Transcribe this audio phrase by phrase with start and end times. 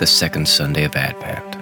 [0.00, 1.58] the second Sunday of Advent.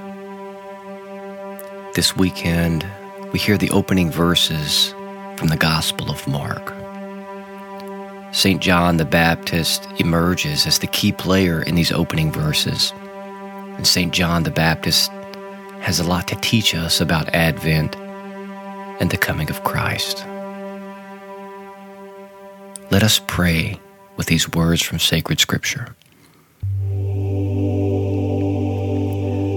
[1.97, 2.87] This weekend,
[3.33, 4.95] we hear the opening verses
[5.37, 6.73] from the Gospel of Mark.
[8.33, 8.63] St.
[8.63, 12.93] John the Baptist emerges as the key player in these opening verses.
[13.77, 14.15] And St.
[14.15, 15.11] John the Baptist
[15.81, 17.97] has a lot to teach us about Advent
[19.01, 20.25] and the coming of Christ.
[22.93, 23.81] Let us pray
[24.17, 25.97] with these words from sacred scripture.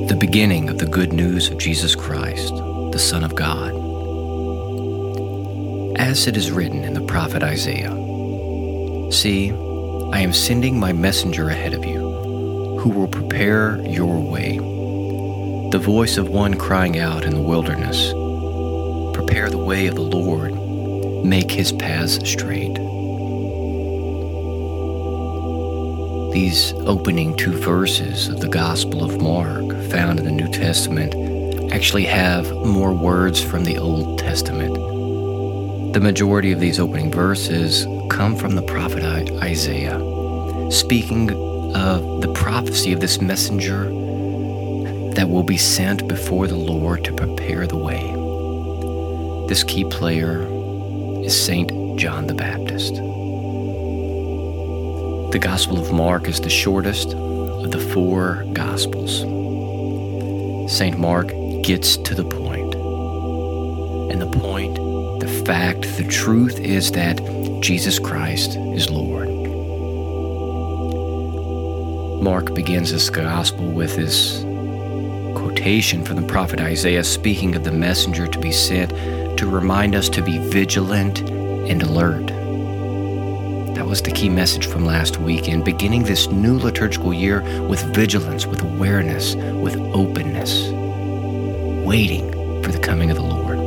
[0.08, 2.54] The beginning of the good news of Jesus Christ,
[2.92, 3.72] the Son of God.
[6.00, 7.92] As it is written in the prophet Isaiah
[9.12, 14.58] See, I am sending my messenger ahead of you, who will prepare your way.
[15.72, 18.12] The voice of one crying out in the wilderness
[19.16, 20.54] Prepare the way of the Lord,
[21.26, 22.78] make his paths straight.
[26.32, 31.14] These opening two verses of the Gospel of Mark, found in the New Testament,
[31.74, 34.74] actually have more words from the Old Testament.
[35.94, 39.04] The majority of these opening verses come from the prophet
[39.42, 40.00] Isaiah,
[40.72, 41.32] speaking
[41.76, 43.84] of the prophecy of this messenger
[45.16, 48.00] that will be sent before the Lord to prepare the way.
[49.50, 50.48] This key player
[51.26, 53.02] is Saint John the Baptist.
[55.32, 59.22] The Gospel of Mark is the shortest of the four Gospels.
[60.70, 61.00] St.
[61.00, 61.30] Mark
[61.64, 62.76] gets to the point.
[64.12, 64.76] And the point,
[65.22, 67.22] the fact, the truth is that
[67.62, 69.30] Jesus Christ is Lord.
[72.22, 74.42] Mark begins this Gospel with this
[75.38, 78.90] quotation from the prophet Isaiah speaking of the messenger to be sent
[79.38, 82.41] to remind us to be vigilant and alert
[83.88, 85.42] was the key message from last week.
[85.42, 90.70] weekend, beginning this new liturgical year with vigilance, with awareness, with openness,
[91.86, 92.30] waiting
[92.62, 93.58] for the coming of the Lord.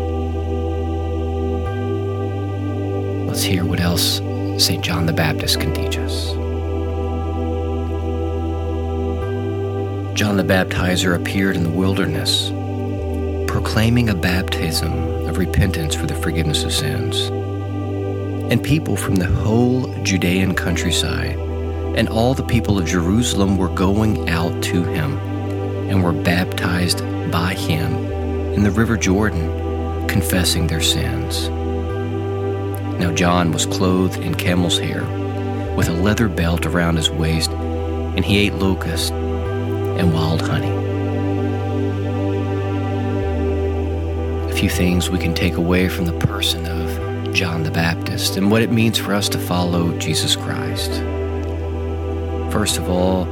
[3.27, 4.19] Let's hear what else
[4.63, 4.85] St.
[4.85, 6.33] John the Baptist can teach us.
[10.15, 12.51] John the Baptizer appeared in the wilderness,
[13.51, 14.93] proclaiming a baptism
[15.27, 17.31] of repentance for the forgiveness of sins
[18.51, 21.39] and people from the whole Judean countryside
[21.97, 25.17] and all the people of Jerusalem were going out to him
[25.89, 26.99] and were baptized
[27.31, 27.95] by him
[28.53, 31.49] in the river Jordan, confessing their sins.
[32.99, 35.05] Now John was clothed in camel's hair,
[35.77, 40.71] with a leather belt around his waist, and he ate locusts and wild honey.
[44.51, 47.04] A few things we can take away from the person of
[47.35, 50.93] John the Baptist and what it means for us to follow Jesus Christ.
[52.53, 53.25] First of all,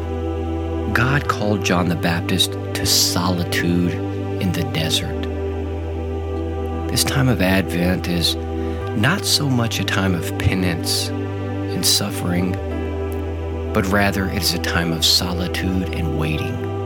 [0.92, 3.92] God called John the Baptist to solitude
[4.42, 5.22] in the desert.
[6.90, 8.34] This time of Advent is
[8.96, 12.52] not so much a time of penance and suffering,
[13.72, 16.81] but rather it is a time of solitude and waiting.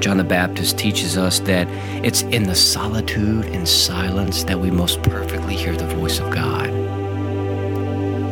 [0.00, 1.68] John the Baptist teaches us that
[2.02, 6.70] it's in the solitude and silence that we most perfectly hear the voice of God.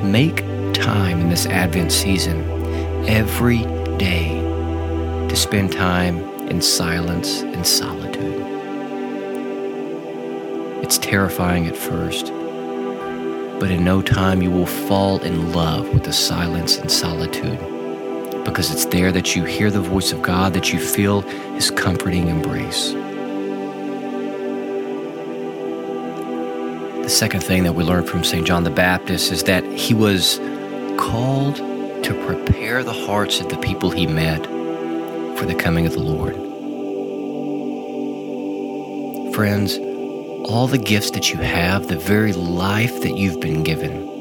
[0.03, 0.39] Make
[0.73, 2.41] time in this Advent season
[3.07, 3.59] every
[3.99, 4.41] day
[5.29, 8.47] to spend time in silence and solitude.
[10.83, 12.29] It's terrifying at first,
[13.61, 17.78] but in no time you will fall in love with the silence and solitude
[18.51, 22.29] because it's there that you hear the voice of God, that you feel His comforting
[22.29, 22.93] embrace.
[27.09, 28.47] The second thing that we learn from St.
[28.47, 30.39] John the Baptist is that he was
[30.99, 31.57] called
[32.05, 34.45] to prepare the hearts of the people he met
[35.39, 36.35] for the coming of the Lord.
[39.35, 39.79] Friends,
[40.51, 44.18] all the gifts that you have, the very life that you've been given,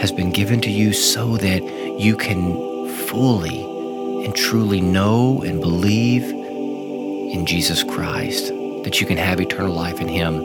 [0.00, 1.62] has been given to you so that
[1.98, 3.62] you can fully
[4.24, 8.48] and truly know and believe in Jesus Christ,
[8.84, 10.36] that you can have eternal life in Him,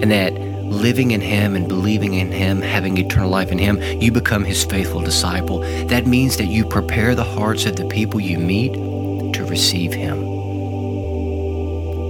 [0.00, 4.10] and that living in Him and believing in Him, having eternal life in Him, you
[4.10, 5.60] become His faithful disciple.
[5.86, 10.22] That means that you prepare the hearts of the people you meet to receive Him.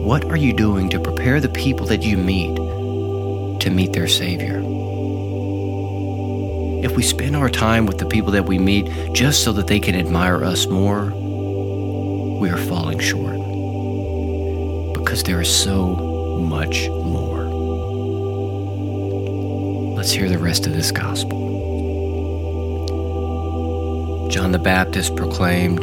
[0.04, 2.56] What are you doing to prepare the people that you meet
[3.60, 4.60] to meet their Savior?
[6.82, 9.78] If we spend our time with the people that we meet just so that they
[9.78, 11.06] can admire us more,
[12.40, 13.36] we are falling short.
[14.92, 15.94] Because there is so
[16.40, 17.44] much more.
[19.96, 21.38] Let's hear the rest of this gospel.
[24.28, 25.78] John the Baptist proclaimed,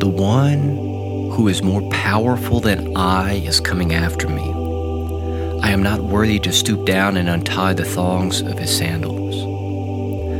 [0.00, 0.76] The one
[1.32, 4.52] who is more powerful than I is coming after me.
[5.62, 9.27] I am not worthy to stoop down and untie the thongs of his sandals.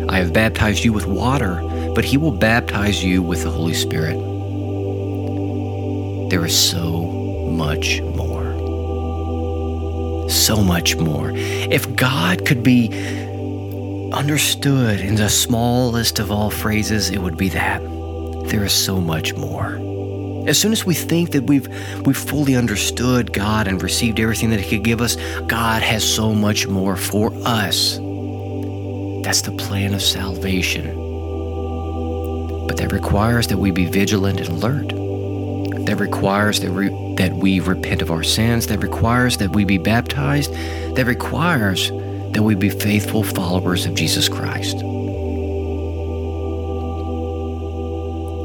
[0.09, 1.63] I have baptized you with water,
[1.95, 4.17] but he will baptize you with the Holy Spirit.
[6.31, 7.07] There is so
[7.51, 8.47] much more.
[10.31, 11.33] So much more.
[11.35, 12.89] If God could be
[14.13, 17.83] understood in the smallest of all phrases, it would be that.
[18.49, 19.79] There is so much more.
[20.49, 21.69] As soon as we think that we've
[22.07, 25.17] we've fully understood God and received everything that He could give us,
[25.47, 27.99] God has so much more for us.
[29.23, 30.87] That's the plan of salvation.
[32.67, 34.89] But that requires that we be vigilant and alert.
[35.87, 38.67] That requires that, we that we repent of our sins.
[38.67, 40.53] That requires that we be baptized.
[40.97, 44.79] That requires that we be faithful followers of Jesus Christ.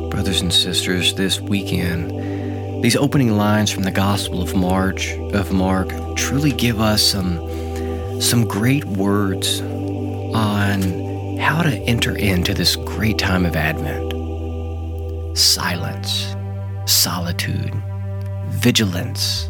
[0.09, 5.89] Brothers and sisters, this weekend, these opening lines from the Gospel of March of Mark
[6.15, 7.39] truly give us some
[8.21, 9.61] some great words
[10.33, 14.11] on how to enter into this great time of Advent.
[15.37, 16.35] Silence,
[16.85, 17.73] solitude,
[18.47, 19.49] vigilance,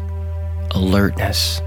[0.72, 1.60] alertness,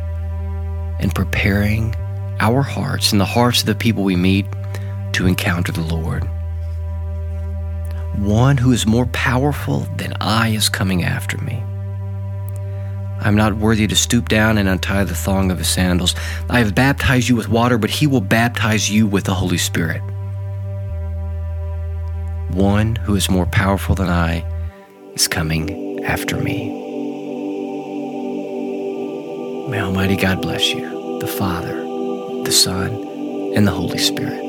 [1.00, 1.96] and preparing
[2.40, 4.46] our hearts and the hearts of the people we meet
[5.14, 6.24] to encounter the Lord.
[8.18, 11.64] One who is more powerful than I is coming after me.
[13.20, 16.16] I am not worthy to stoop down and untie the thong of his sandals.
[16.50, 20.02] I have baptized you with water, but he will baptize you with the Holy Spirit.
[22.52, 24.46] One who is more powerful than I
[25.14, 26.70] is coming after me.
[29.70, 31.76] May Almighty God bless you, the Father,
[32.44, 32.92] the Son,
[33.56, 34.48] and the Holy Spirit.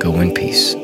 [0.00, 0.74] Go in peace.